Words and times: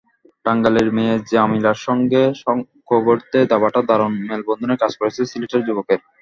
টাঙ্গাইলের 0.45 0.89
মেয়ে 0.95 1.15
জামিলার 1.31 1.77
সঙ্গে 1.87 2.21
সখ্য 2.41 2.91
গড়তে 3.05 3.39
দাবাটা 3.51 3.81
দারুণ 3.89 4.13
মেলবন্ধনের 4.29 4.81
কাজ 4.83 4.91
করেছে 4.99 5.21
সিলেটের 5.31 5.61
যুবকের। 5.67 5.99